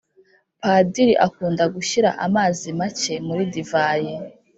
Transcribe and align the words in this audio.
Padiri 0.61 1.13
akunda 1.25 1.63
gushyira 1.75 2.09
amazi 2.25 2.67
make 2.79 3.13
muri 3.27 3.43
divayi 3.53 4.13